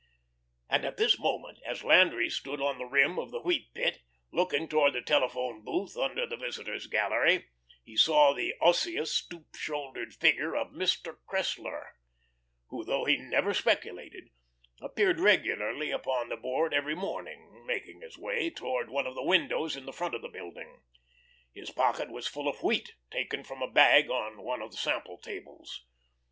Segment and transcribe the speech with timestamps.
[0.67, 3.99] And at this moment, as Landry stood on the rim of the wheat pit,
[4.31, 7.49] looking towards the telephone booth under the visitors' gallery,
[7.83, 11.19] he saw the osseous, stoop shouldered figure of Mr.
[11.29, 11.85] Cressler
[12.69, 14.31] who, though he never speculated,
[14.81, 19.75] appeared regularly upon the Board every morning making his way towards one of the windows
[19.75, 20.81] in the front of the building.
[21.53, 25.19] His pocket was full of wheat, taken from a bag on one of the sample
[25.19, 25.85] tables.